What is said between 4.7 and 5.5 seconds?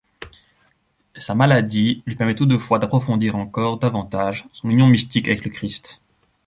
union mystique avec